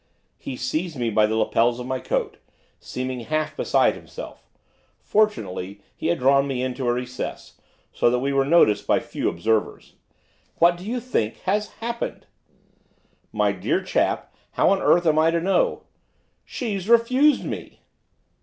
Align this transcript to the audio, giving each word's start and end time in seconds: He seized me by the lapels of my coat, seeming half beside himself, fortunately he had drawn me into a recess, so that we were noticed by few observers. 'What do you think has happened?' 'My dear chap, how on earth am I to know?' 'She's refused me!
He 0.39 0.57
seized 0.57 0.97
me 0.97 1.11
by 1.11 1.27
the 1.27 1.35
lapels 1.35 1.79
of 1.79 1.85
my 1.85 1.99
coat, 1.99 2.37
seeming 2.79 3.19
half 3.19 3.55
beside 3.55 3.93
himself, 3.93 4.47
fortunately 4.99 5.83
he 5.95 6.07
had 6.07 6.17
drawn 6.17 6.47
me 6.47 6.63
into 6.63 6.87
a 6.87 6.93
recess, 6.93 7.61
so 7.93 8.09
that 8.09 8.17
we 8.17 8.33
were 8.33 8.43
noticed 8.43 8.87
by 8.87 8.99
few 8.99 9.29
observers. 9.29 9.93
'What 10.55 10.75
do 10.75 10.85
you 10.87 10.99
think 10.99 11.41
has 11.41 11.69
happened?' 11.85 12.25
'My 13.31 13.51
dear 13.51 13.79
chap, 13.83 14.33
how 14.53 14.71
on 14.71 14.81
earth 14.81 15.05
am 15.05 15.19
I 15.19 15.29
to 15.29 15.39
know?' 15.39 15.83
'She's 16.45 16.89
refused 16.89 17.45
me! 17.45 17.81